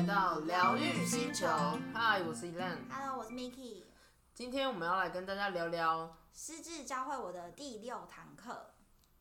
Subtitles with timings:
[0.00, 1.46] 来到疗愈星球。
[1.92, 2.78] 嗨，我是 Elan。
[2.90, 3.84] Hello，我是 Miki。
[4.32, 8.72] 今天我们要来跟大家聊聊师智教会我的第六堂课，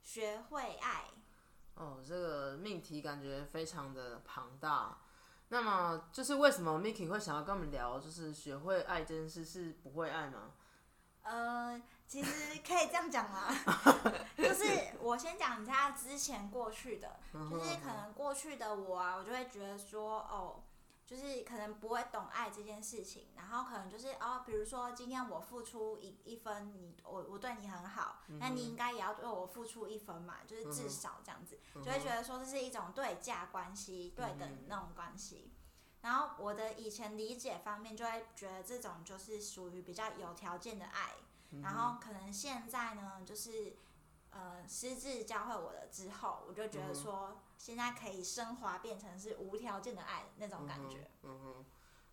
[0.01, 1.03] 学会爱。
[1.73, 4.99] 哦，这个命题感觉非常的庞大。
[5.49, 10.53] 那么，就是为什么 Miki 会想要跟我们聊，就是学会爱这件事是不会爱吗？
[11.23, 13.53] 呃，其实可以这样讲啦，
[14.37, 14.63] 就是
[15.01, 20.63] 我先讲一下之前过去的，就是可能过去的我啊，我就会觉得说，哦，
[21.09, 35.51] 就是可能不会懂爱这件事情，然后可能就是哦，比如说今天我付出一一分，你我我对你很好，那你应该也要对我付出一分嘛，就是至少这样子，就会觉得说这是一种对价关系、对等那种关系。
[36.01, 41.15] 然后我的以前理解方面就会觉得这种就是属于比较有条件的爱，
[41.63, 43.75] 然后可能现在呢就是
[44.29, 51.11] 呃师智教会我了之后，我就觉得说现在可以升华变成是无条件的爱那种感觉。
[51.23, 51.65] 嗯哼，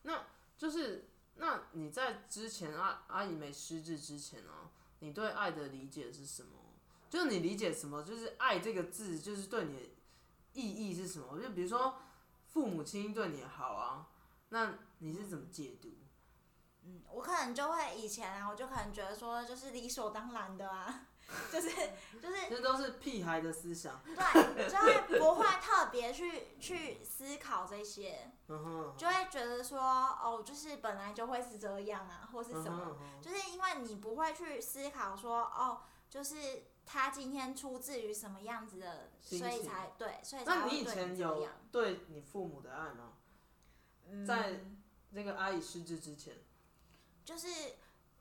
[0.03, 0.27] 那
[0.59, 6.51] 就是那你在之前阿阿姨没失智之前啊，你对爱的理解是什么？
[7.09, 8.03] 就是你理解什么？
[8.03, 9.83] 就是爱这个字，就是对你的
[10.53, 11.41] 意义是什么？
[11.41, 11.97] 就比如说
[12.49, 14.09] 父母亲对你好啊，
[14.49, 15.91] 那你是怎么解读？
[16.83, 21.07] 嗯，我可能就会以前啊，我就可能觉得说就是理所当然的啊，
[21.53, 21.69] 就是
[22.21, 24.01] 就是这都是屁孩的思想。
[24.05, 28.31] 对，就会不会特别去去思考这些，
[28.97, 41.49] 就会觉得说哦，就是本来就会是这样啊，或是什么，就是因为你不会去思考说哦，就是他今天出自于什么样子的，所以才对，所以才那你以前有。
[41.73, 43.13] 对你父母的爱吗？
[44.09, 44.61] 嗯在
[45.11, 46.37] 那个阿姨失智之前，
[47.25, 47.49] 就是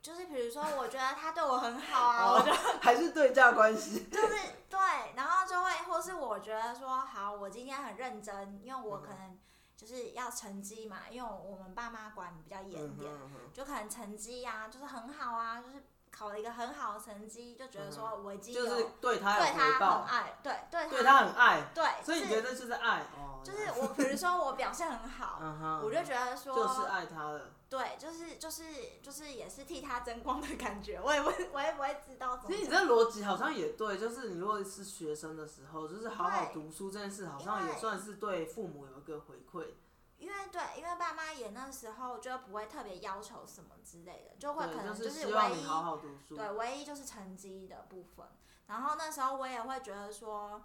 [0.06, 4.03] 就是，比如说，我觉得他对我很好啊，我就 还是对价关系。
[4.14, 4.36] 就是
[4.70, 4.80] 对，
[5.16, 9.36] 然后就会，或是我觉得说，好，我今天很认真，因为我可能
[9.76, 23.42] 就是要成绩嘛，因为我们爸妈管比较严嗯点，嗯就可能成绩啊，就是很好啊，就是考了一个很好的成绩，就觉得说我已经就是对他对他很，爱，对对对他很爱，对，所以觉得这就是爱哦？
[23.43, 27.52] 就是我，比如说我表现很好，嗯，我就觉得说，就是爱他的。
[27.77, 28.63] 对，就是就是
[29.02, 32.69] 就是也是替他争光的感觉，我也不会我也不会知道怎么其实你。
[32.69, 39.73] 这逻辑好像也对，就是你如果是学生的时候，就是好好读书这件事，好像也算是对父母有一个回馈。
[40.17, 46.37] 因为对，因为爸妈也那时候就不会特别要求什么之类的，就会可，能就是唯一好好读书。
[46.37, 48.25] 对，唯一就是成绩的部分。
[48.67, 50.63] 然后那时候我也会觉得说，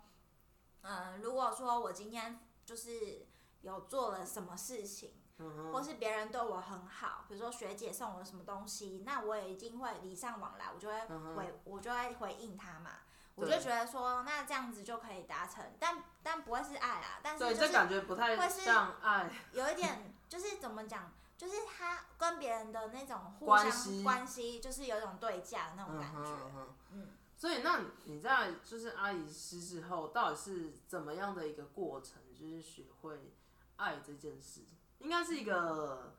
[0.83, 3.27] 嗯，如果说我今天就是
[3.63, 12.91] 有做了什么事情，嗯，或是别人对我很好，比如说学姐送我什么东西，那我也一定会礼尚往来，我就会回，我就会回应他嘛。
[13.37, 19.31] 我就觉得说，那这样子就可以达成，但但不会是爱啊，但是就是感觉不太会是像爱。
[19.53, 26.21] 有一点，就是怎么讲，就是他跟别人的那种互相关系关系，就是有一种对价的那种嗯感觉。
[26.21, 26.75] 哼嗯。
[26.93, 32.21] 嗯，所以，那你在就是阿姨失智后，到底是怎么样的一个过程？
[32.39, 33.33] 就是学会
[33.77, 34.61] 爱这件事，
[35.01, 36.15] 应该是一个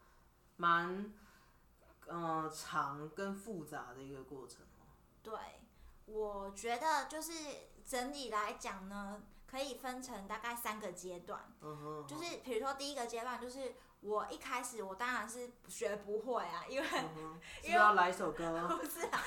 [0.58, 1.12] 蛮
[2.08, 4.86] 呃长跟复杂的一个过程哦。
[5.24, 5.34] 对，
[6.06, 7.34] 我觉得就是
[7.86, 11.52] 整体来讲呢，可以分成大概三个阶段。
[11.62, 18.68] 嗯哼，就是比如说第一个阶段，就是我一开始我当然是学不会啊，因为嗯哼， 是是要来一首歌？
[18.82, 19.22] 不是啊，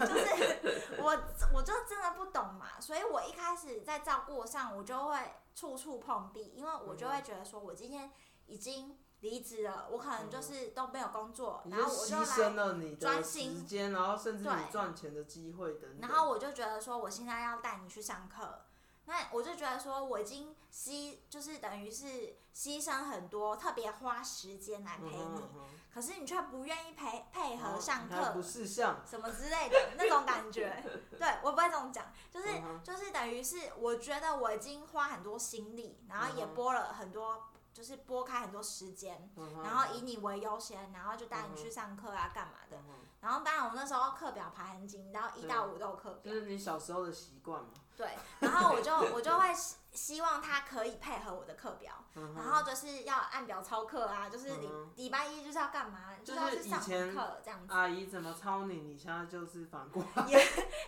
[0.00, 8.10] 就是 我我就真的不懂嘛，所以我一开始在照顾上我就会处处碰壁，因为我就会觉得说我今天
[8.46, 12.54] 已经离职了，我可能就是都没有工作，然后我就牺牲来。
[12.54, 16.00] 了你的时间，然后甚至你对赚钱的机会等等。
[16.00, 18.64] 然后我就觉得说，我现在要带你去上课，
[19.06, 29.00] 那我就觉得说，我已经牺，就是等于是牺牲很多，特别花时间来陪嗯哼你，嗯可是你却不愿意陪配合哦上课不，是像。
[29.08, 30.82] 什么之类的那种感觉。
[31.16, 37.44] 对我不会这么讲，就是、嗯哼就是等于是我觉得我已经花很多心力，然后也嗯哼拨了很多，
[37.74, 42.78] 就是拨开很多时间，嗯然后以你为优先，然后就带你去上课啊，干嘛的。
[42.78, 46.40] 嗯然后当然我那时候课表排很紧，然后一到五都有课表就。
[46.40, 47.70] 是你小时候的习惯嘛。
[47.96, 57.72] 对，然后我就我就会希希望他可以配合我的课表，嗯然后就是要按表操课啊，就是礼礼拜一就是要干嘛，就是要去上以前课这样子。
[57.72, 60.26] 阿姨怎么操你，你现在就是反过来。
[60.26, 60.36] 也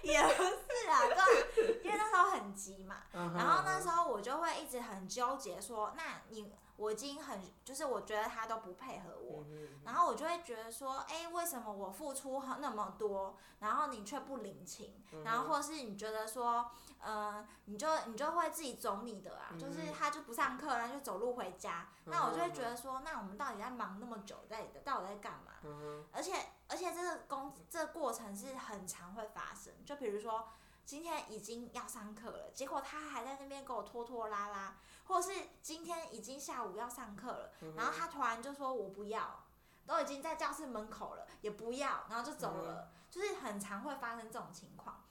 [0.02, 15.02] 也不是啊，对，因为那时候很急嘛，嗯然后那时候我就会一直很纠结说，那你我已经很就是我觉得他都不配合我，嗯然后我就会觉得说，哎，为什么我付出很那么多，然后你却不领情？
[15.12, 16.70] 嗯然后或是你觉得说，
[17.00, 21.88] 呃，你就你就会自己走你的啊，就是他就不上课，然后就走路回家。
[22.04, 25.52] 那我就会觉得说，那我们到底在忙那么久，在到底在干嘛？
[26.12, 26.32] 而且
[26.68, 30.46] 而且这个工这个过程是很常会发生，就比如说
[30.86, 39.42] 今天已经要上课了，结果他还在那边给我拖拖拉拉，或者是今天已经下午要上课了，然后他突然就说我不要，
[39.84, 45.02] 都已经在教室门口了，也不要，然后就走了，就是很常会发生这种情况。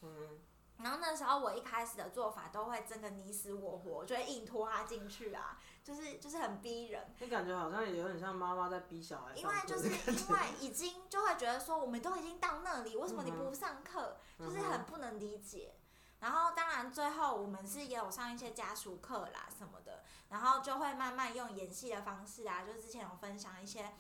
[0.78, 7.08] 然后那时候我一开始的做法都会真的你死我活，就会硬拖他进去啊，就是就是很逼人。
[7.20, 9.34] 你感觉好像也有点像妈妈在逼小孩。
[9.36, 14.18] 因为就是因为已经就会觉得说我们都已经到那里，为什么你不上课？
[14.40, 15.76] 就是很不能理解。
[16.20, 23.94] 然后当然最后我们是也有上一些家属课啦什么的，然后就会慢慢用演戏的方式啊，就是之前有分享一些。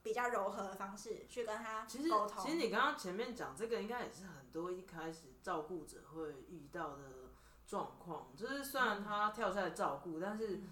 [0.00, 2.42] 比较柔和的方式去跟他沟通。
[2.42, 7.32] 其实你刚刚前面讲这个，应该也是很多一开始照顾者会遇到的
[7.66, 8.28] 状况。
[8.34, 10.62] 就是虽然他跳出来照顾，但是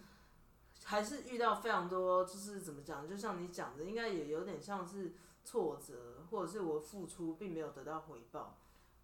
[0.88, 3.08] 还是遇到非常多，就是怎么讲？
[3.08, 8.56] 就像你讲的，应该也有点像是挫折，或者是我付出并没有得到回报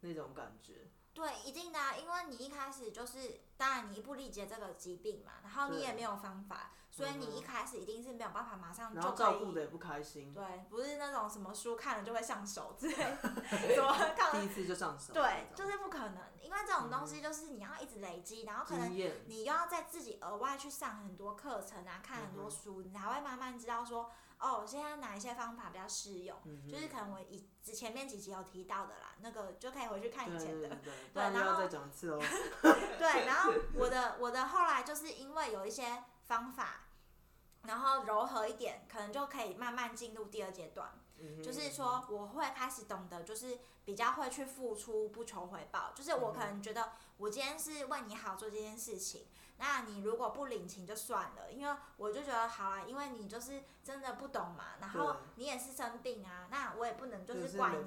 [0.02, 0.86] 那种感觉。
[1.14, 6.70] 对，一定的，因为你一开始就是，当然你不理解这个疾病嘛，然后你也没有方法。
[6.94, 10.30] 所以你一开始一定是没有办法马上就照顾的也不开心。
[10.34, 13.16] 对，不是那种什么书看了就会上手之类，
[13.74, 15.14] 怎么看第一次就上手？
[15.14, 24.10] 对，就是不可能，因为这种东西就是你要一直累积，然后可能你又要在自己额外去上很多课程啊，看很多书，你才会慢慢知道说，
[24.42, 26.36] 哦，现在哪一些方法比较适用，
[26.68, 30.68] 就是可能我以之前面几集有提到的啦，那个就可以回去看以前的，
[31.14, 32.20] 对， 然后再讲一次哦。
[32.98, 36.04] 对，然后 我的我的后来就是因为有一些。
[36.24, 36.86] 方法，
[37.64, 40.90] 然后柔和一点，可能就可以慢慢进入第二阶段。
[41.44, 45.92] 就是说，我会开始懂得，就是比较会去付出，不求回报。
[45.94, 49.26] 就是我可能觉得，我今天是为你好做这件事情，
[49.64, 57.84] 那你如果不领情就算了，因为我就觉得好啊，因为你就是真的不懂嘛，然后你也是生病啊，那我也不能就是怪你，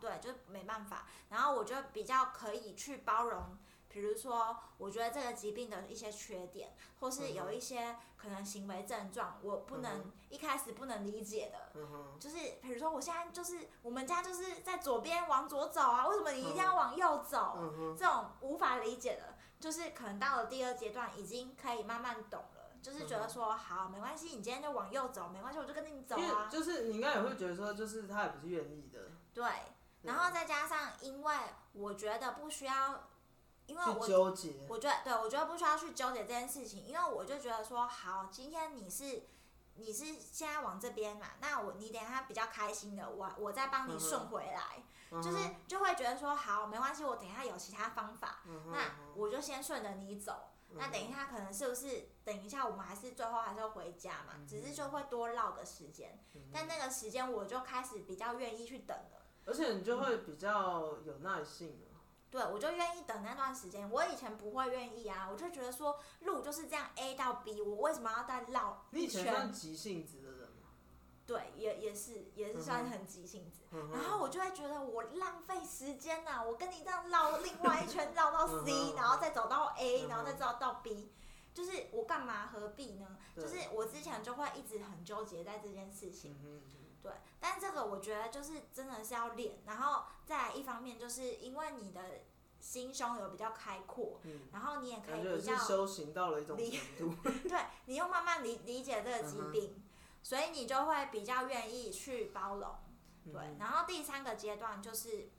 [0.00, 1.06] 对，就没办法。
[1.28, 3.56] 然后我就比较可以去包容。
[3.88, 11.78] 比如说，我觉得这个疾病的一些缺点，或是有一些可能行为症状，我不能一开始不能理解的，
[12.18, 17.58] 就是比如说，我现在就是我们家就是在左边往左走啊，为什么你一定要往右走？
[17.94, 26.48] 这种无法理解的，就是可能到了第二阶段，已经可以慢慢懂了，就是觉得说，好，没关系，你今天就往右走，没关系，我就跟着你走啊。
[26.50, 28.98] 就是你应该也会觉得说，就是他也不是愿意的。
[29.32, 29.44] 对，
[30.02, 31.34] 然后再加上，因为
[31.74, 33.08] 我觉得不需要。
[33.64, 39.22] 因为我纠结我觉得对我觉得不需要去纠结这件事情，因为我就觉得说好，今天你是
[39.76, 44.84] 你是现在往这边嘛，那我你等下比较开心的，我我再帮你顺回来，
[45.20, 56.18] 就是就会觉得说好没关系，我等一下有其他方法，那我就先顺着你走，那等一下可能是不是等一下我们还是最后还是要回家嘛，只是就会多绕个时间，
[56.52, 61.88] 但那个时间我就开始比较愿意去等了，而且你就会比较有耐性了。
[62.30, 63.90] 对，我就愿意等那段时间。
[63.90, 70.41] 我以前不会愿意啊，我就觉得说路就是这样 A 到 B，我为什么要再绕你以前算急性子的人吗？
[71.26, 73.62] 对，也也是也是算很急性子。
[73.92, 81.12] 然后我就会觉得我浪费时间呐，我跟你这样绕另外一圈绕到 C，然后再走到 A，然后再绕到 B，
[81.54, 83.16] 就是我干嘛何必呢？
[83.36, 86.36] 就是我之前就会一直很纠结在这件事情。
[87.02, 87.10] 对，
[87.40, 92.00] 但这个我觉得就是真的是要练，然后再一方面就是因为你的
[92.60, 94.20] 心胸有比较开阔，
[94.52, 99.81] 然后你也可以比较修行到了一种程度， 对你又慢慢理理解这个疾病，
[100.22, 102.74] 所以你就会比较愿意去包容。
[103.24, 105.30] 对，然后第三个阶段就是，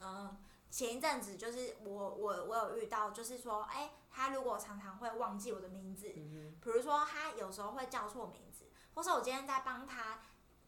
[0.00, 0.36] 嗯，
[0.70, 10.20] 前一阵子就是我我我有遇到，就是说，哎，他如果常常会忘记我的名字，比如说他有时候会叫错名字，或是我今天在帮他。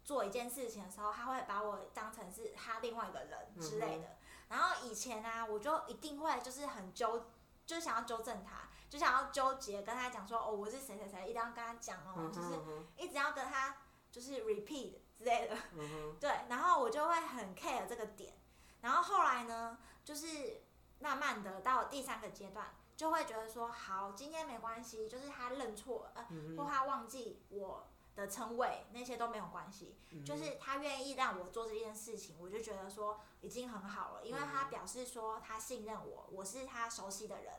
[0.06, 4.16] 做一件事情的时候，他会把我当成是他另外一个人之类的。
[4.48, 7.24] 然后以前啊，我就一定会就是很纠，
[7.66, 12.58] 就想要纠正他，就想要纠结跟他讲说，哦，我是谁谁谁，一定要跟他讲哦，就是
[12.96, 13.76] 一直要跟他
[14.10, 15.56] 就是 repeat 之类的。
[16.20, 18.34] 对，然后我就会很 care 这个点。
[18.80, 20.62] 然后后来呢，就是
[21.00, 26.26] 慢慢的到第三个阶段，就会觉得说，好，今天没关系，就是他认错，呃，
[26.56, 27.88] 或他忘记我。
[28.16, 37.52] 的称谓那些都没有关系，就是他愿意让我做这件事情，我就觉得说已经很好了，因为他表示说他信任我，我是他熟悉的人，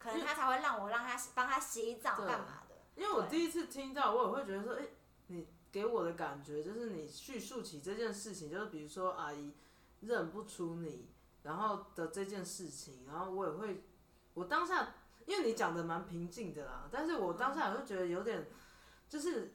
[0.00, 2.74] 可能他才会让我让他帮他洗澡干嘛的。
[2.96, 4.88] 因为我第一次听到，我也会觉得说，哎，
[5.28, 9.54] 你给我的感觉就是你叙述起这件事情，就是比如说阿姨
[10.00, 11.08] 认不出你，
[11.42, 13.84] 然后的这件事情，然后我也会
[14.34, 14.94] 我当下，
[15.26, 18.48] 因为你讲的蛮平静的啦，但是我当下我就觉得有点，
[19.08, 19.54] 就是，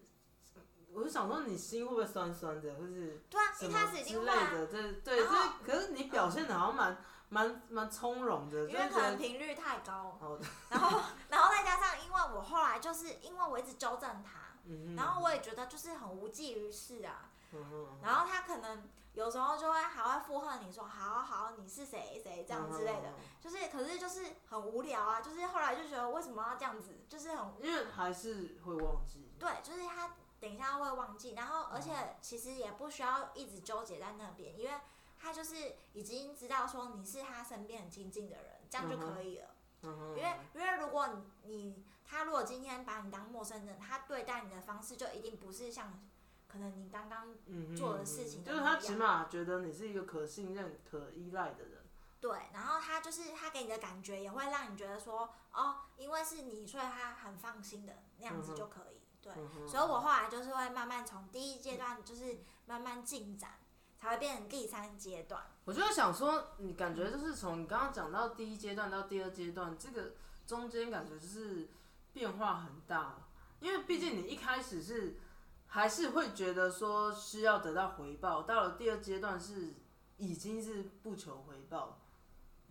[0.94, 6.98] 我就想说你心会不会酸酸的，或是对啊，一开始一之定会啊，类的，对对，就是可是你表现的好像蛮
[7.36, 10.40] 蛮蛮从容的，因为可能频率太高，哦，
[10.72, 34.80] 然后然后再加上，因为我后来就是因为我一直纠正他，嗯然后我也觉得就是很无济于事啊，嗯然后他可能有时候就会还会附和你说好好你是谁谁这样之类的，，嗯就是可是就是很无聊啊，就是后来就觉得为什么要这样子，就是很因为还是会忘记，对，就是他等一下会忘记，然后而且其实也不需要一直纠结在那边，因为
[35.26, 39.56] 他就是已经知道说你是他身边很亲近的人，这样就可以了。
[39.82, 46.00] 因为因为如果你你他如果今天把你当陌生人，他对待你的方式就一定不是像
[46.48, 47.36] 可能你刚刚
[47.76, 51.82] 做的事情就是他起码觉得你是一个可信任、可依赖的人。
[52.22, 59.02] 对，然后他就是他给你的感觉也会让你觉得说哦，因为是你，所以他很放心的那样子就可以。
[59.22, 63.58] 对，嗯所以我后来就是会慢慢从第一阶段就是慢慢进展，
[64.06, 65.42] 才会变成第三阶段。
[65.64, 70.14] 我就想说，你感觉就是从你刚刚讲到第一阶段到第二阶段，这个
[70.46, 71.70] 中间感觉就是
[72.14, 73.28] 变化很大，
[73.60, 75.16] 因为毕竟你一开始是
[75.66, 79.74] 还是会觉得说需要得到回报，到了第二阶段是
[80.18, 82.00] 已经是不求回报，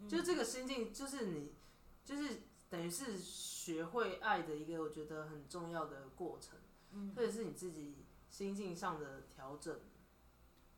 [0.08, 1.52] 就这个心境就是你
[2.04, 6.56] 就是等于是学会爱的一个我觉得很重要的过程，
[6.92, 9.80] 嗯，这也是你自己心境上的调整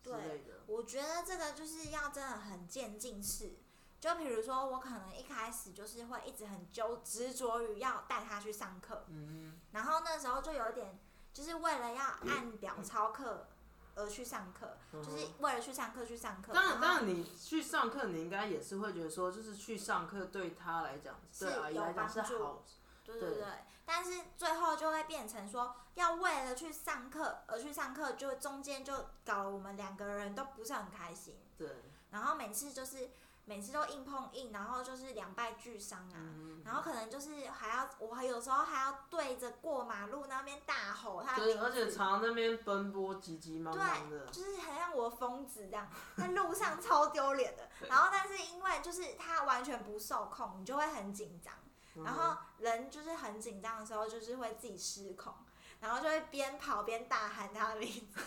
[0.07, 0.53] 之对类的。
[0.67, 3.57] 我觉得这个就是要真的很渐进式。
[3.99, 10.99] 就比如说，我可能一开始就是会一直很纠执着于要带他去上课，嗯然后那时候就有点
[11.33, 13.47] 就是为了要按表操课
[13.95, 16.53] 而去上课，哼，就是为了去上课去上课。
[16.53, 22.61] 当然，当然，你去上课，你应该也是会觉得说，就是去上课对他来讲，是对阿姨有来讲是帮助
[23.03, 23.45] 对对对，
[23.83, 28.93] 但是最后就会变成说，要为了去上课而去上课，就中间就
[29.25, 31.67] 搞了我们两个人都不是很开心，对，
[32.11, 33.09] 然后每次就是
[33.45, 36.13] 每次都硬碰硬，然后就是两败俱伤啊。
[36.15, 47.67] 嗯，然后可能就是还要，我还有时候还要对着过马路那边大吼他对，而且，常那边奔波，急急忙忙的，就是很像我疯子这样，在路上超丢脸的。
[47.87, 51.53] 然后但是因为就是他完全不受控，你就会很紧张。
[51.55, 55.33] 嗯然后人就是很紧张的时候，就是会自己失控，
[55.79, 58.19] 然后就会边跑边大喊他的名字，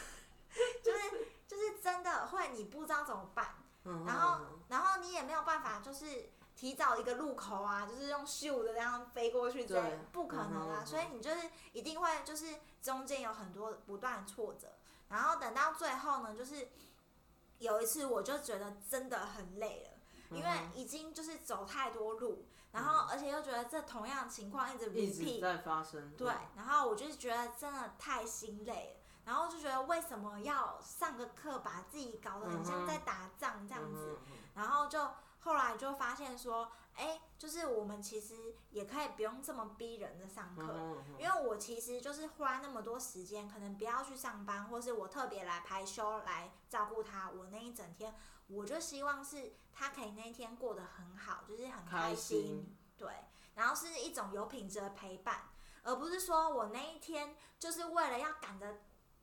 [0.84, 1.00] 就是
[1.46, 3.54] 就是真的会你不知道怎么办，
[3.84, 12.46] 嗯然后然后你也没有办法就是提早一个路口啊，就是用咻的这样飞过去之类的对，不可能啊，所以你就是一定会就是
[12.82, 14.68] 中间有很多不断的挫折，
[15.08, 16.68] 然后等到最后呢，就是
[17.58, 19.90] 有一次我就觉得真的很累了。
[20.30, 34.18] 因为嗯已经就是走太多路，然后而且又觉得这同样情况一直一直 repeat，在发生，对，然后我就是觉得真的太心累了，然后就觉得为什么要上个课把自己搞得很像在打仗这样子，
[34.54, 35.08] 然后就
[35.40, 48.14] 后来就发现说，哎，就是我们其实也可以不用这么逼人的上课，因为我其实就是花那么多时间，可能不要去上班，或是我特别来排休来照顾他，我那一整天，
[48.48, 52.76] 我就希望是他可以那一天过得很好，就是很开心。
[52.98, 53.08] 对，
[53.54, 55.48] 然后是一种有品质的陪伴，
[55.82, 58.78] 而不是说我那一天就是为了要赶着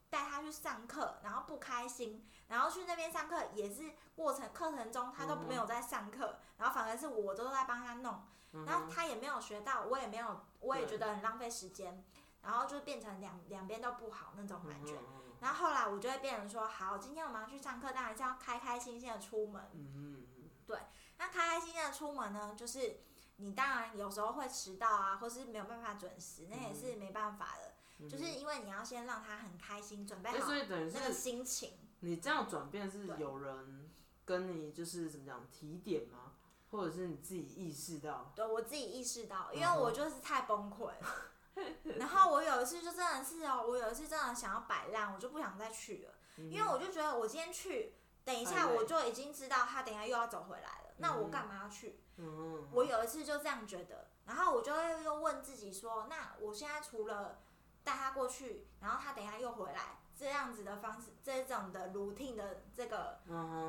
[0.09, 8.13] 带他去上课，然后不开心，然后去那边上课也是过程课程中他都没有在上课，然后反而是我都在帮他弄。
[8.53, 12.03] 嗯然后他也没有学到，我也没有，我也觉得很浪费时间，
[12.41, 14.95] 然后就变成两两边都不好那种感觉。
[14.95, 19.61] 嗯然后后来我就会变成说，好，今天我们要去上课，当然是要开开心心的出门。
[19.73, 20.27] 嗯哼
[20.67, 20.79] 嗯
[21.17, 23.01] 那开开心心的出门呢，就是
[23.35, 27.66] 你当然有时候会迟到啊，或是没有办法准时，那也是没办法的，
[27.99, 31.73] 哼，就是因为你要先让他很开心，准备哎，好那个心情。
[31.99, 33.89] 你这样转变是有人
[34.25, 36.33] 跟你就是怎么讲提点吗？
[36.69, 38.31] 或者是你自己意识到？
[38.35, 41.31] 对我自己意识到，因为我就是太崩溃了。
[41.97, 51.99] 然后我有一次就真的是哦，我有一次真的想要摆烂，我就不想再去了，因为我就觉得我今天去，等一下我就已经知道他等一下又要走回来了，那我干嘛要去？
[52.17, 57.39] 嗯，我有一次就这样觉得，然后我就会又问自己说，那我现在除了
[57.87, 63.21] 带他过去，然后他等一下又回来，这样子的方式，这种的 routine 的这个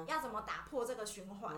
[0.08, 1.54] 要怎么打破这个循环？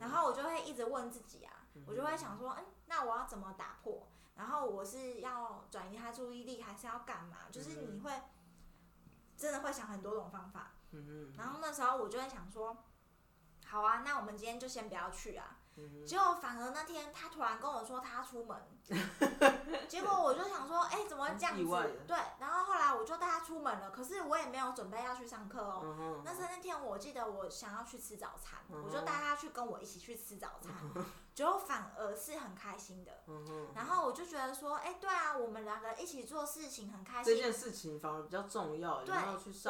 [0.00, 1.52] 然后我就会一直问自己啊，
[1.86, 4.08] 我就会想说，嗯，那我要怎么打破？
[4.34, 7.36] 然后我是要转移他注意力，还是要干嘛？
[7.52, 8.10] 就是你会
[9.36, 10.72] 真的会想很多种方法。
[10.90, 12.76] 嗯，然后那时候我就会想说，
[13.64, 15.58] 好啊，那我们今天就先不要去啊。
[16.06, 18.56] 结果反而那天他突然跟我说他要出门，
[19.88, 21.64] 结果我就想说，哎、怎么会这样子？
[22.06, 25.80] 对，然后后来我就带他出门了，可是我也没有准备要去上课哦。
[25.84, 30.72] 嗯哼，那是那天我记得我想要去吃早餐，嗯我就带他去跟我一起去吃早餐，
[31.40, 33.22] 结果反而是很开心的。
[33.26, 39.16] 嗯哼，然后我就觉得说，哎、对啊，我们两个一起做事情很开心，这件事情反而比较重要，对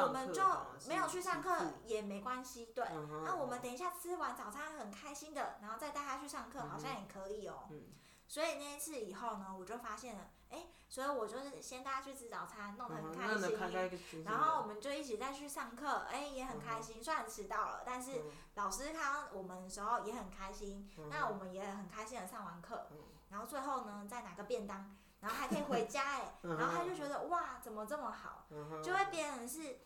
[0.03, 0.43] 我们就
[0.89, 2.85] 没有去上课也没关系，对。
[3.23, 7.81] 那我们等一下吃完早餐很开心的，然后再带他去上课，好像也可以哦、嗯
[8.27, 17.01] 所以那一次以后呢，我就发现了，哎、所以我就是先带他去吃早餐，弄得很开心，然后我们就一起再去上课，哎、也很开心。
[17.01, 22.97] 虽然迟到了，但是嗯老师看到我们的时候也很开心，嗯那我们也很开心的上完课嗯，
[23.29, 29.79] 然后最后呢再拿个便当，然后还可以回家，哎，嗯然后他就觉得哇，怎么这么好，嗯就会变成是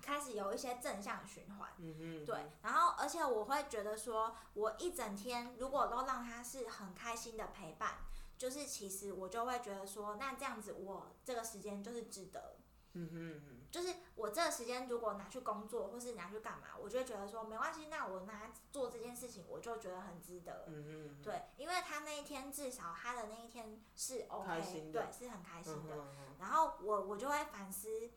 [0.00, 1.70] 开始有一些正向循环。
[1.78, 7.94] 嗯，对，然后而且我会觉得说，我一整天如果都让他是很开心的陪伴，
[8.40, 12.56] 就是其实我就会觉得说，那这样子我这个时间就是值得。
[12.94, 20.64] 嗯哼嗯哼，就是我这个时间如果拿去工作，或是拿去干嘛，我就会觉得说没关系，那我拿做这件事情，我就觉得很值得。
[20.68, 25.94] 嗯哼嗯哼，对，因为他那一天至少他的那一天是开 OK，心的对，是很开心的。
[25.94, 28.10] 嗯哼嗯哼然后我我就会反思，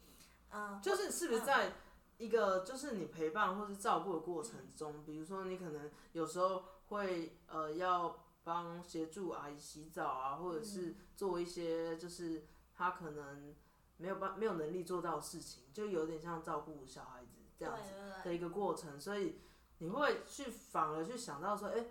[0.51, 1.71] 嗯、就是是不是嗯在
[2.17, 10.65] 一个就是你陪伴或是照顾的过程中，比如说你可能有时候会呃要帮协助阿姨洗澡啊，或者嗯。
[10.65, 13.55] 是做一些就是她可能
[13.97, 19.39] 没有办没有能力做到的事情，就有点像照顾小孩子这样子的一个过程，所以
[19.77, 21.85] 你会去反而去想到说，哎、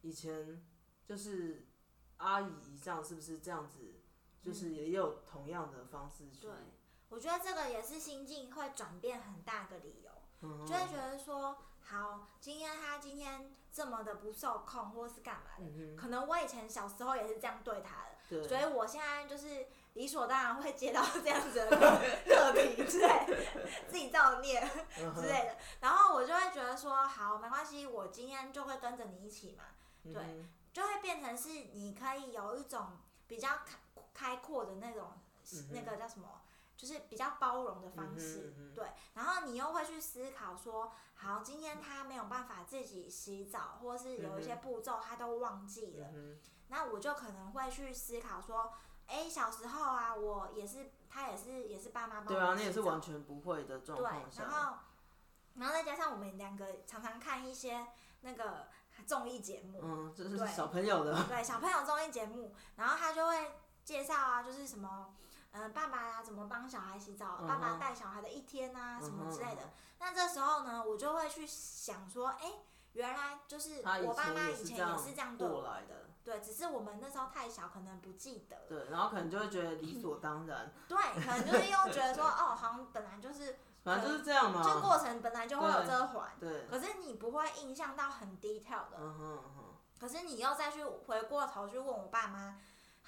[0.00, 0.64] 以前
[1.04, 1.66] 就是
[2.16, 4.00] 阿姨这样是不是这样子，
[4.40, 6.50] 就是也有同样的方式去，对，
[7.10, 10.10] 我觉得这个也是心境会转变很大的理由。
[10.40, 23.26] 嗯就会觉得说，好，今天他今天这么的不受控，或是干嘛的，嗯，可能我以前小时候也是这样对他的，所以我现在就是理所当然会接到这样子的课题之类，
[23.88, 24.60] 自己造孽
[24.98, 29.64] 嗯之类的，然后我就会觉得说，好，没关系，我今天就会跟着你一起嘛，
[30.04, 33.78] 对嗯就会变成是你可以有一种比较开
[34.12, 35.12] 开阔的那种，
[35.54, 36.41] 嗯那个叫什么？
[36.82, 38.86] 就是比较包容的方式，嗯哼嗯哼对。
[39.14, 48.72] 然后你又会去思考说，好，今天他没有办法自己洗澡，或是有一些步骤他都忘记了，嗯那我就可能会去思考说，
[49.06, 54.78] 哎、小时候啊，我也是，他也是，也是爸妈帮，对啊，我洗澡你也是完全不会的状对况，下，然后，
[55.54, 57.86] 然后再加上我们两个常常看一些
[58.22, 58.66] 那个
[59.06, 63.52] 综艺节目，嗯，这是对小朋友的，对小朋友综艺节目，然后他就会
[63.84, 65.14] 介绍啊，就是什么，
[65.52, 69.70] 嗯、爸爸呀、怎么帮小孩洗澡，爸爸带小孩的一天啊，什么之类的。
[69.98, 72.52] 那这时候呢，我就会去想说，哎、
[72.92, 78.56] 原来就是我爸妈以前也也是这样过来的，对，只是我们那时候太小，可能不记得。
[78.68, 88.96] 对，然后可能就会觉得理所当然，对，可能就是又觉得说， 哦，好像本来就是反正就是这样这嘛，过程本来就会有对这环，对，可是你不会印象到很 detail 的。
[88.98, 89.64] 嗯哼嗯哼，
[90.00, 92.58] 可是你又再去回过头去问我爸妈，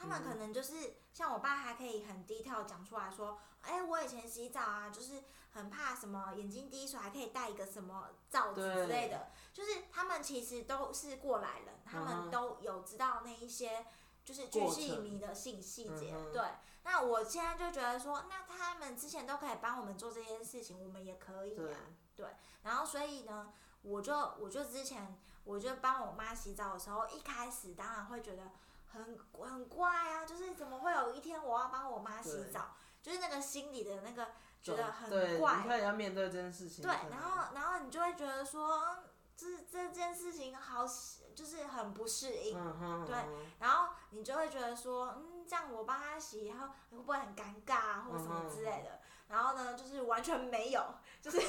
[0.05, 13.87] 他们嗯可能就是、像我爸还可以很低调讲出来说，哎、我以前洗澡啊，就是很怕什么眼睛滴水，还可以带一个什么罩子之类的，就是他们其实都是过来人，他们都有知道那一些
[14.25, 16.43] 就是巨细靡的细细节，嗯对。
[16.83, 21.79] 那我现在就觉得说，那他们之前都可以帮我们做这件事情，我们也可以啊
[22.14, 22.33] 对啊。
[22.62, 28.51] 然后所以呢，我就我就之前我就帮我妈洗澡的时候，一开始当然会觉得
[28.95, 29.19] 很
[29.51, 34.29] 很怪啊，就是怎么会有一天我要帮我妈洗澡，就是那个心里的那个
[34.63, 38.99] 觉得很对，怪你，看你要面对这件事情，对，然后然后你就会觉得说，嗯
[39.37, 40.87] 这这件事情好
[41.35, 49.01] 就是很不适应，嗯哼，对嗯哼然后你就会觉得说，嗯，这样我帮他洗，然后会不会很尴尬啊，或者什么之类的？
[49.27, 50.81] 然后呢，就是完全没有，
[51.21, 51.41] 就是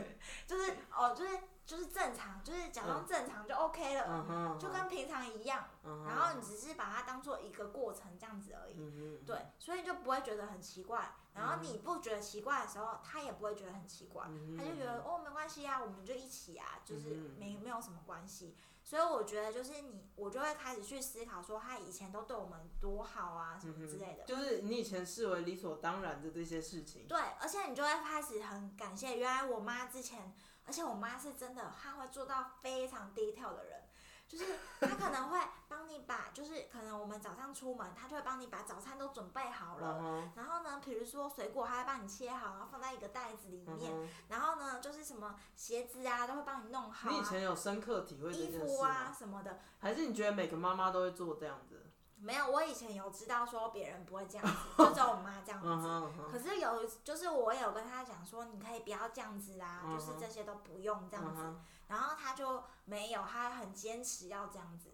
[0.48, 5.64] 就是哦，就是就是正常，就是假装正常就 OK 了，就跟平常一样。
[5.82, 11.14] 嗯，然后你只是把它当做一个过程这样子而已，嗯，对，所以就不会觉得很奇怪。
[11.34, 18.56] 然后你不觉得奇怪的时候，他也不会觉得很奇怪，嗯，他就觉得哦没关系啊，我们就一起啊，就是嗯没没有什么关系。
[18.84, 24.24] 所以我觉得就是你，我就会开始去思考说，他以前都对我们多好啊，什么之类的。
[24.24, 30.34] 就是你以前视为理所当然的这些事情，对，而且你就会开始很感谢，原来我妈之前，
[30.66, 33.82] 而且我妈是真的，她会做到非常低调的人，
[34.26, 34.44] 就是
[34.80, 39.98] 她可能会帮你把，就是可能我们早上出门，她就会帮你把早餐都准备好了。
[40.00, 44.08] 嗯然后呢，比如说水果，她会帮你切好，然后放在一个袋子里面。
[44.28, 47.12] 然后呢，就是什么鞋子啊，都会帮你弄好、啊。
[47.12, 49.14] 你以前有深刻体会这衣服啊？
[49.16, 51.83] 什么的，还是你觉得每个妈妈都会做这样子？
[52.24, 52.50] 没有。
[52.50, 56.12] 我以前有知道说别人不会这样子，就只有我妈这样子。
[56.32, 61.42] 可是有，就是我有跟她讲说，你可以不要这样子啊，嗯哼就是这些都不用这样子。
[61.86, 64.90] 然后她就没有，他很坚持要这样子，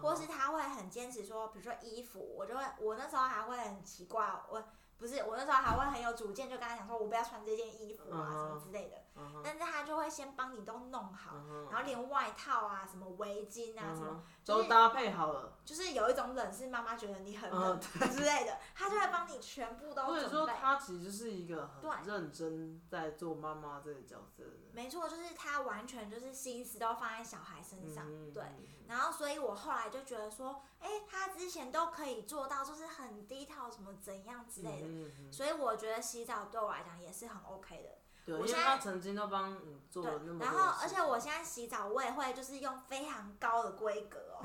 [0.00, 4.62] 或是她会很坚持说，比如说衣服，我就会，我那时候还会很奇怪，我
[4.96, 8.96] 不是，我那时候还会很有主见，就跟他讲说，我不要穿这件衣服啊，嗯什么之类的。
[9.18, 15.58] 嗯但是他就会先帮你都弄好，嗯然后连外套啊、什么围巾啊、什么都搭配好了。
[15.64, 20.52] 就是有一种冷是妈妈觉得你很嗯 冷之类的，他就会帮你全部都或者说准备。
[20.60, 24.58] 她其实就是一个很认真在做妈妈这个角色的人。
[24.72, 28.42] 没错，就是他完全就是心思都放在小孩身上，嗯对。
[28.86, 35.32] 然后，所以我后来就觉得说，哎、他之前都可以做到，就是很低调，什么怎样之类的。
[35.32, 37.98] 所以我觉得洗澡对我来讲也是很 OK 的。
[38.28, 40.54] 对，因为我现在曾经都帮你做对了那，么多然。
[40.54, 44.44] 后而且我现在洗澡，我也会就是用非常高的规格哦，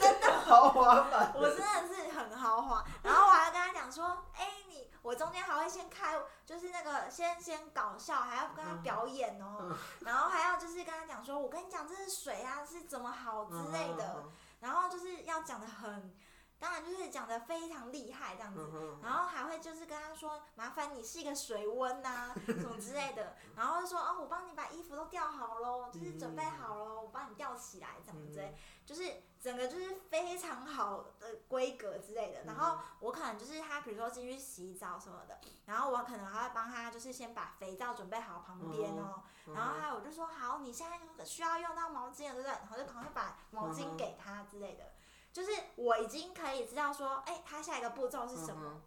[0.00, 1.32] 真的豪华版。
[1.36, 2.84] 我真的是很豪华。
[3.02, 14.14] 然后我还跟他讲说，哎、你我中间还会先开，就是那个先先搞笑，还要跟他表演哦，嗯然后还要就是跟他讲说，我跟你讲这是水啊，是怎么好之类的。
[14.22, 16.14] 嗯然后就是要讲的很，
[16.62, 32.44] 当然就是讲的非常厉害这样子，然后还会就是跟他说，麻烦你试个水温呐、 什么之类的，然后就说哦，我帮你把衣服都吊好喽，就是准备好喽，我帮你吊起来这样之类，就是整个就是非常好的规格之类的。
[32.44, 39.54] 然后我可能就是他，比如说进去洗澡什么的，然后我可能还会帮他，就是先把肥皂准备好旁边哦，嗯。
[39.54, 42.50] 然后还有我就说好，你现在需要用到毛巾了，对不对？
[42.52, 44.92] 然后就赶快把毛嗯巾给他之类的。
[45.32, 48.62] 就是我已经可以知道说，哎、他下一个步骤是什么。
[48.64, 48.82] 嗯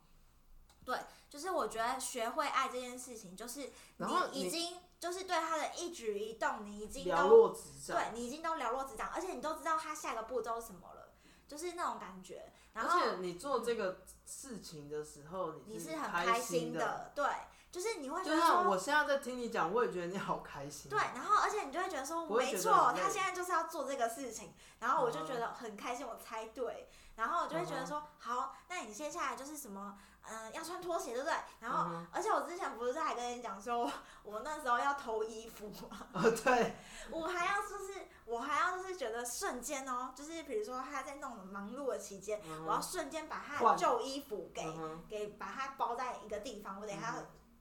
[0.86, 0.96] 对，
[1.32, 7.50] 就是我觉得学会爱这件事情，就是你你已经就是对他的一举一动，你已经了都。
[7.88, 11.10] 对你已经都了若指掌，而且你都知道他下一个步骤是什么了，
[11.48, 12.52] 就是那种感觉。
[12.74, 17.26] 然而后且你做这个事情的时候，你是是很开心心的，对，
[17.76, 20.90] 就是你会觉就得说像我现在在听你讲，我也觉得你好开心。
[20.90, 25.28] 对，然后而且你就会觉得说，不会觉得没错，很累他现在就是要做这个事情，然后我就嗯。
[25.28, 29.98] 觉得很开心，我猜对，然后我就会觉得说，好，那你接下来就是什么，
[30.30, 31.36] 嗯、要穿拖鞋，对不对？
[31.60, 33.92] 然后，嗯而且我之前不是还跟你讲说，
[34.24, 36.76] 我那时候要偷衣服吗， 哦，对，
[37.12, 45.04] 我还要就是，我还要就是觉得瞬间哦，就是比如说他在那种忙碌的期间，嗯我要瞬间把他的旧衣服给、嗯哼。
[45.10, 47.16] 给把它包在一个地方，我等一下、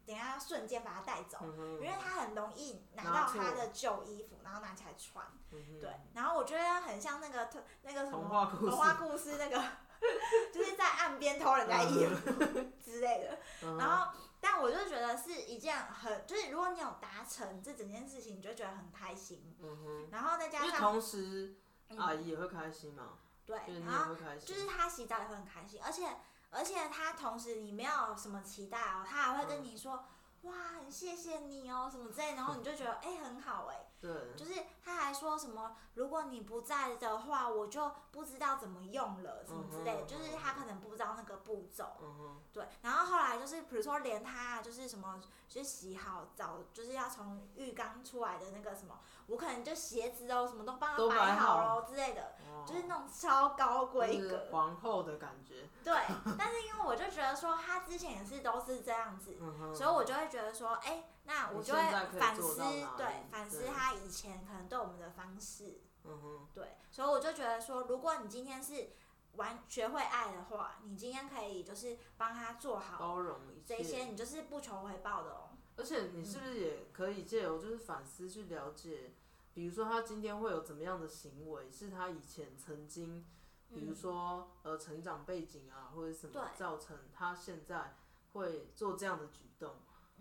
[0.07, 1.38] 等一下瞬间把它带走。
[1.43, 5.90] 嗯因为他很容易拿到他的旧衣服，然后拿起来穿，嗯对。
[6.14, 9.62] 然后我觉得很像那个特那个什么童话故事童话故事那个，
[10.53, 12.31] 就是在岸边偷人家衣服
[12.85, 13.38] 之类的。
[13.79, 19.57] 然后，但我就觉得是一件很，就是如果你有达成这整件事情，你就觉得很开心。
[19.61, 21.57] 嗯哼，然后再加上同时
[21.88, 26.07] 嗯阿姨也会开心嘛，对然后就是他洗澡也会很开心，而且
[26.55, 30.05] 而且他同时你没有什么期待哦，他还会跟你说。
[30.43, 41.97] 哇，很谢谢你哦，什么之类，然后你就觉得哎、很好哎，对，就是他还说什么，如果你不在的话，我就不知道怎么用了，什么之类的，嗯哼就是他可能不知道那个步骤。
[42.03, 54.47] 嗯哼，对，然后后来就是比如说连他就是什么，就是洗好澡，就是要从浴缸出来的那个什么，我可能就鞋子哦什么都帮他摆摆好好喽之类的，哦就是那种超高规就是格。
[54.51, 55.95] 皇后的感觉，对，
[56.38, 61.81] 但是因为我就觉得说他之前也是都是这样子，嗯哼，所以我就会觉得说，哎、那我就会
[62.19, 62.57] 反思
[62.97, 65.81] 对，反思他以前可能对我们的方式。
[66.05, 68.91] 嗯哼，对，所以我就觉得说，如果你今天是
[69.37, 75.51] 完学会爱的话，你今天可以就是帮他做好包容一这些，你就是不求回报的哦。
[75.77, 79.15] 而且你是不是也可以借由就是反思去了解，
[79.55, 83.25] 比如说他今天会有怎么样的行为，是他以前曾经，
[83.71, 87.97] 比如嗯说呃成长背景啊或者什么造成他现在
[88.35, 89.75] 会做这样的举动，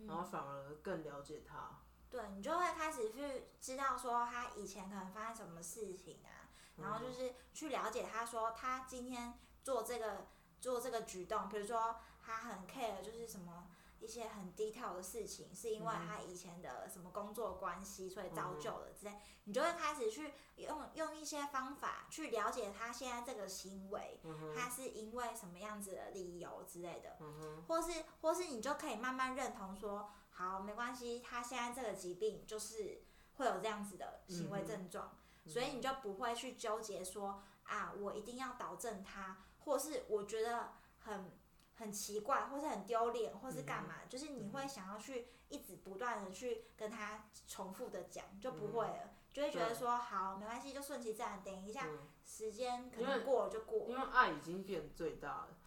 [0.07, 1.79] 然后嗯，反而更了解他。
[2.09, 10.27] 对你就会开始去知道说他以前可能发生什么事情啊，然后就是去了解他说他今天做这个
[10.61, 13.67] 做这个举动，比如说他很 care 就是什么。
[14.03, 24.19] 一些很低调的事情，是因为嗯他以前的什么工作关系，所以造就了之类，你就会开始去用用一些方法去了解他现在这个行为，
[24.55, 27.17] 他是因为什么样子的理由之类的，
[27.67, 33.03] 或是或是你就可以慢慢认同说，好，没关系，他现在这个疾病就是
[33.35, 41.31] 会有这样子的行为症状，所以你就不会去纠结说啊，我一定要导正他，或是我觉得很
[41.75, 51.87] 很奇怪，或是很丢脸，或是干嘛，就是你会想要去一直不断的去跟他重复的讲，就不会了，就会觉得说好，没关系，就顺其自然，等一下
[52.25, 55.57] 时间可能过了就过，因为爱已经变最大了，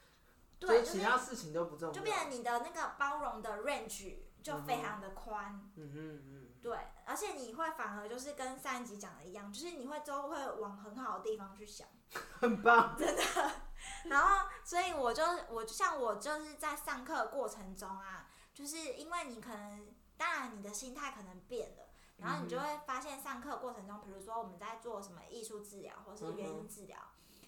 [0.58, 6.48] 对，其他事情都不重要，就变成你的那个包容的 range 就非常的宽，嗯嗯嗯。
[6.62, 11.86] 对，而且你会反而就是跟上一集讲的一样，就是你会都会往很好的地方去想，
[12.40, 13.22] 很棒，真的。
[14.08, 21.88] 然后，所以我就我像我就是在上课过程中啊，就是因为你可能，当然你的心态可能变了，
[22.18, 26.98] 然后你就会发现上课过程中，比如说我们在做什么艺术治疗或是原因治疗，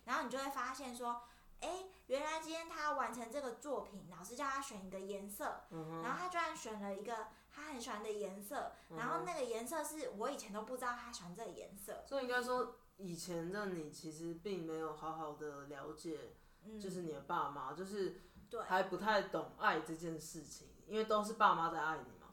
[0.04, 1.22] 然后你就会发现说。
[1.60, 5.64] 哎，原来今天他完成这个作品，老师叫他选一个颜色，
[6.04, 12.04] 然后他居然选了一个他很喜欢的颜色，然后那个颜色是我以前都不知道他喜欢这个颜色。
[12.06, 16.36] 所以应该说，以前的你其实并没有好好的了解，
[16.80, 18.20] 就是你的爸妈，就是
[18.66, 22.26] 还不太懂爱这件事情，因为都是爸妈在爱你嘛。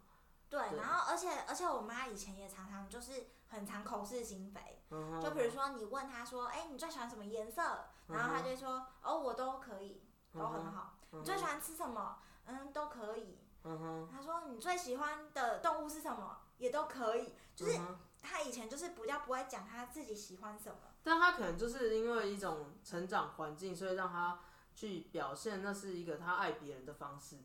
[0.49, 4.81] 对，然后而且而且我妈以前也常常就是很常口是心非，
[5.21, 7.61] 就比如说你问她说，哎，你最喜欢什么颜色？
[8.07, 10.93] 然后她就说：“哦，我都可以，都很好。
[11.11, 12.19] 你最喜欢吃什么？
[12.45, 13.39] 嗯，都可以。
[13.63, 16.37] 她说你最喜欢的动物是什么？
[16.57, 17.33] 也都可以。
[17.55, 17.79] 就是
[18.21, 24.39] 她以前就是比较不会讲她自己喜欢什么，但他可能就是因为一种成长环境，所以让他
[24.73, 27.35] 去表现那是一个他爱别人的方式，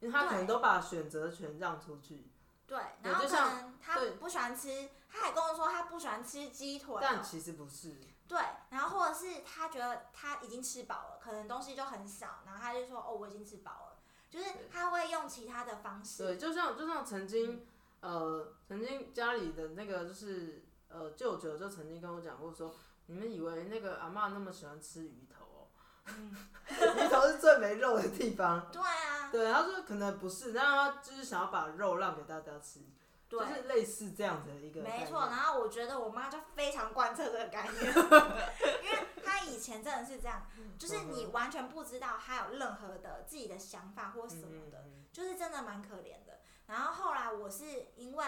[0.00, 2.26] 因为他可能都把选择权让出去。
[2.66, 7.94] 对，然后可能他不喜欢吃，他还跟我说他不喜欢吃鸡腿，但其实不是。”
[8.26, 8.38] 对，
[8.70, 13.98] 然后或者是他觉得他已经吃饱了，可能东西就很少，然后他就说：“哦，我已经吃饱了。”
[14.30, 16.24] 就是他会用其他的方式。
[16.24, 17.66] 对，就像就像曾经
[18.00, 22.74] 呃，曾经家里的那个就是呃舅舅就曾经跟我讲过说
[23.06, 25.66] ：“你们以为那个阿妈那么喜欢吃鱼头哦？
[26.06, 28.66] 鱼头是最没肉的地方。
[28.72, 29.30] ”对啊。
[29.30, 32.80] 对，他说可能不是，但他就是想要把肉让给大家吃。
[33.26, 35.22] 就是类似这样的一个，没错。
[35.26, 40.46] 然后我觉得我妈就非常贯彻这个概念， 因为她以前真的是这样，
[40.78, 46.38] 就是你完全不知道她有任何的自己的想法或什么的，就是真的蛮可怜的。
[46.68, 47.64] 然后后来我是
[47.96, 48.24] 因为，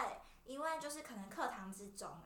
[0.47, 2.23] 因为就是可能课堂之中啊，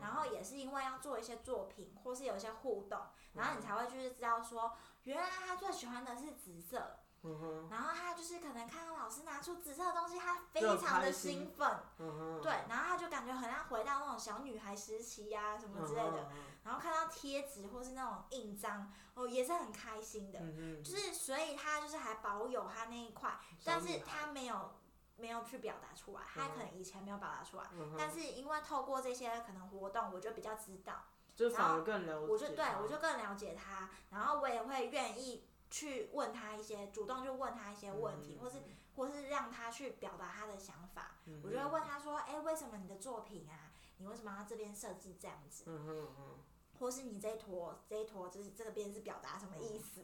[0.00, 3.00] 然后也是因为要做一些作品或是有一些互动，
[3.34, 6.98] 然后你才会就是知道说，原来他最喜欢的是紫色。
[7.70, 11.68] 然后他就是可能看到老师拿出紫色的东西，他非常的兴奋，
[12.42, 16.28] 对，然后他就感觉好像回到那种小女孩时期呀什么之类的。
[16.64, 20.40] 然后看到贴纸或是那种印章，哦，也是很开心的。
[20.82, 24.72] 就是所以他就是还保有他那一块，但是他没有
[25.16, 27.64] 没有去表达出来，他可能以前没有表达出来，
[27.98, 35.44] 但是因为透过这些可能活动，我就比较知道，就反而更了解，我就对我就更了解他，然后我也会愿意。
[35.72, 38.58] 去问他一些，主动去问他一些问题，或是
[38.94, 41.16] 或是让他去表达他的想法。
[41.42, 45.64] 我就会问他说：“哎，为什么你的作品啊，你为什么要这边设计这样子？
[46.78, 50.02] 或是你这一坨这一坨，就是这个边是表达什么意思？”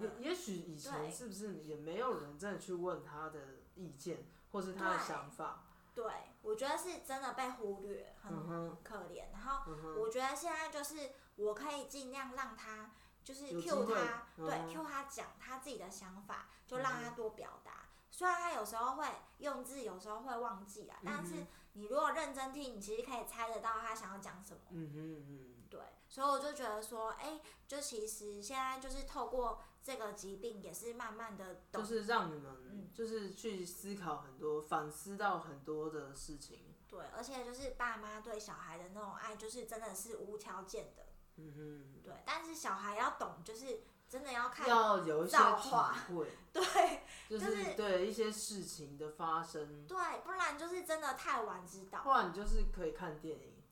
[0.00, 3.38] 也也许以前是不是也没有人真的去问他的
[3.74, 5.64] 意见，或是他的想法？
[5.94, 6.04] 对，
[6.42, 9.32] 我觉得是真的被忽略，很可怜。
[9.32, 12.92] 然后我觉得现在就是我可以尽量让他。
[13.24, 17.86] 就是 Q 他，对 Q 他讲他自己的想法，就让他多表达。
[18.10, 19.06] 虽然他有时候会
[19.38, 24.60] 用字，有时候会忘记啊，但是你如果认真听，你其实可以猜得到他想要讲什么。
[24.72, 25.54] 嗯嗯嗯。
[25.70, 36.74] 对，所以我就觉得说，哎，就其实现在就是透过这个疾病，也是慢慢的，就是让你们，就是去思考很多，反思到很多的事情。
[36.88, 41.06] 对，而且就是爸妈对小孩的那种爱，就是真的是无条件的。
[41.36, 45.70] 嗯哼，对，但是小孩要懂，就是真的要看要有一些体
[46.08, 46.62] 会，对，
[47.28, 53.62] 就是对一些事情的发生，对，不然就是真的太晚知道，不然你就是可以看电影。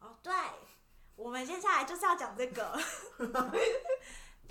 [0.00, 0.32] 哦，对，
[1.14, 2.76] 我们接下来就是要讲这个，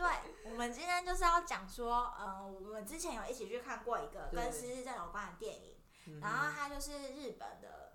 [0.01, 7.91] 对，我们今天就是要讲说，呃，我们之前有一起去看过一个跟失智症有关的电影，然后它就是日本的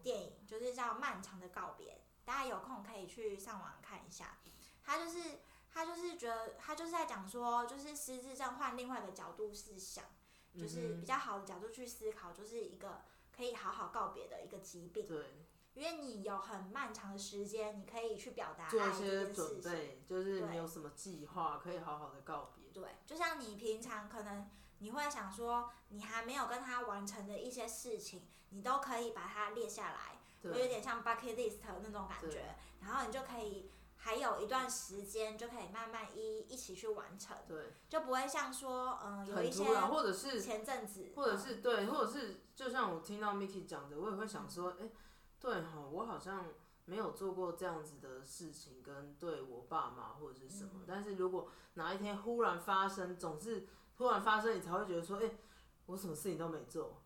[0.00, 1.94] 电影，就是叫《漫长的告别》。
[2.24, 4.38] 大家有空可以去上网看一下，
[4.84, 5.40] 他就是
[5.72, 10.04] 他就是觉得他就是在讲说，就是失智症换另外一个角度思想，
[10.54, 13.02] 就是比较好的角度去思考，就是一个
[13.34, 15.08] 可以好好告别的一个疾病。
[15.08, 15.44] 对，
[15.78, 22.70] 因为你有很漫长的时间，你可以去表达做一些准备，就是你有什么计划可以好好的告别。
[22.72, 30.18] 对，就像你平常可能你会想说，你还没有跟他完成的一些事情，你都可以把它列下来。
[30.42, 44.88] 有点像 bucket list 那种感觉，然然后你就可以还有一段时间就可以慢慢一一起去完成，对，就不会像说嗯有一些或者是前阵子或者是对，或者是就像我听到 Miki 讲的，我也会想说，哎、
[45.40, 46.44] 对哈，我好像
[46.84, 50.70] 没有做过这样子的事情，跟对我爸妈或者是什么。
[50.74, 55.30] 嗯但是如果哪一天忽然发生，总是突然发生，你才会觉得说，哎、
[55.86, 57.02] 我什么事情都没做。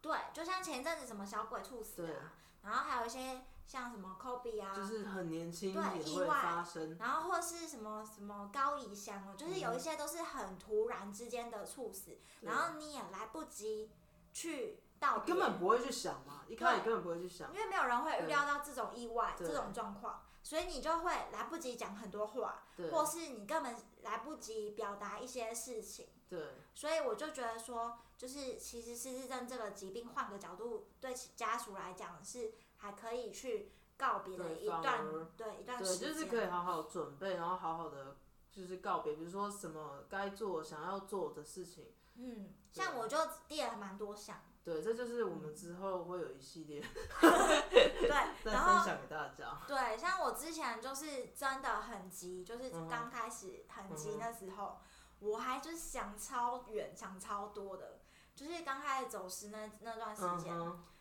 [0.00, 13.90] 对，就像前一阵子什么小鬼猝死对啊，然后还有一些像什么 Kobe 啊，就是很年轻对意外发生，然后或是什么什么高以翔哦，就是有一些都是很突然之间的猝死，嗯然后你也来不及
[14.32, 17.52] 去道别，根本不会去想嘛，一开始根本不会去想。
[17.54, 26.08] 因为没有人会预料到这种意外、这种状况，所以你就会来不及讲很多话，或是你根本来不及表达一些事情。
[26.28, 26.54] 对。
[26.74, 38.16] 所以我就觉得说，就是其实失智症这个疾病，换个角度对其家属来讲是还可以去告别的一段而对一段对，时间，就是可以好好准备，然后好好的
[38.52, 41.92] 就是告别，比如说什么该做、想要做的事情。
[42.16, 46.82] 嗯，像我就列了蛮多项，对，这就是我们之后会有一系列
[47.20, 49.60] 对， 再然后分享给大家。
[49.64, 54.78] 对，像我之前就是真的很急，就是刚开始很急那时候，
[55.20, 58.00] 我还就是想超远，想超多的，
[58.34, 60.52] 就是刚开始走失那那段时间，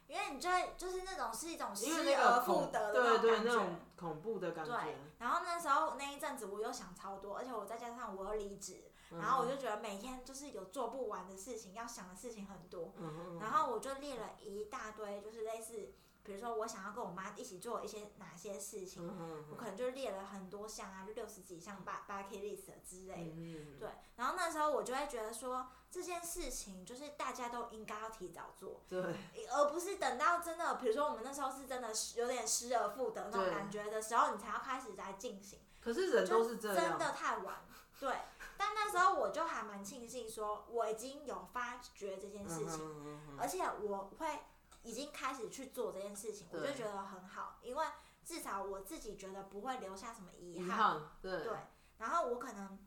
[0.05, 3.49] 因为你就会就是那种是一种失而复得的对对，种感觉。
[3.49, 19.07] 那种恐怖的感对觉。，然后那时候那一阵子我又想超多，而且我再加上我又离职，嗯然后我就觉得每天就是有做不完的事情，要想的事情很多，嗯哼，然后我就列了一大堆，就是类似，比如说我想要跟我妈一起做一些哪些事情，
[19.51, 23.33] 我可能就列了很多项啊，就六十几项 u c k list 之类的。
[23.35, 29.01] 嗯，对，然后那时候我就会觉得说这件事情就是大家都应该要提早做，对
[29.51, 36.97] 而不是等到真的，比如说我们那时候是真的有点失而复得那种感觉的时候，你才要开始来进行，可是人都是这真。
[36.97, 37.63] 的太晚。
[37.97, 38.13] 对，
[38.57, 44.39] 但那时候我就还蛮庆幸说，我已经有发觉这件嗯事情，而且我会
[44.83, 47.85] 已经开始去做这件事情，我就觉得很好，因为
[48.23, 50.67] 至少我自己觉得不会留下什么遗憾。
[50.67, 51.53] 遗憾，对对，
[51.97, 52.79] 然后我可能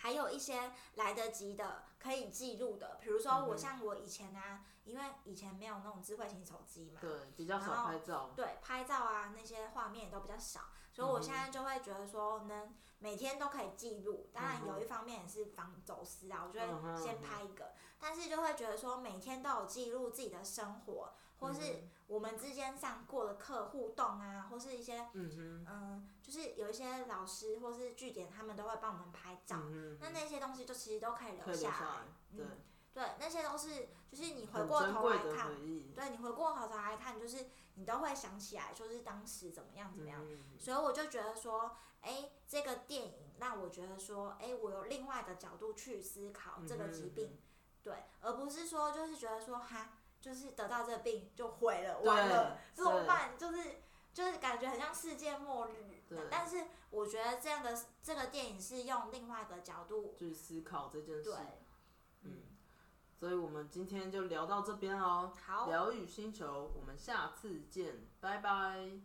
[0.00, 8.30] 还有一些来得及的可以记录的，比如说我像我以前啊，因为以前没有那种智慧型手机嘛，对，比较少拍照。
[8.36, 10.60] 对，拍照啊那些画面也都比较少，
[10.92, 14.30] 所以我现在就会觉得说，能每天都可以记录。
[14.32, 29.56] 当然有一方面也是防走私啊，我就会先拍一个，但是就会觉得说每天都有记录自己的生活，或是嗯我们之间上过的课互动啊，或是一些嗯就是有一些老师或是据点，他们都会帮我们拍照。
[29.62, 31.86] 嗯，那那些东西就其实都可以留下来
[32.32, 32.58] 嗯，
[32.94, 35.50] 对，那些都是就是你回过头来看，
[35.94, 40.20] 对你回过头来看，就是你都会想起来，就是当时怎么样怎么样。
[40.24, 47.38] 嗯所以我就觉得说，哎，这个电影让我觉得说，哎，我有另外的角度去思考这个疾嗯病，
[47.82, 53.38] 对，而不是说就是觉得说哈，就是得到这个病就毁了，对完了，怎么办？
[53.38, 56.18] 就是就是感觉很像世界末日对。
[56.30, 61.34] 但是我觉得这样的这个电影是用另外一个角度，去思考这件事对。，
[62.22, 62.42] 嗯，
[63.18, 65.32] 所以我们今天就聊到这边哦。
[65.44, 69.00] 好，疗愈星球，我们下次见，拜拜。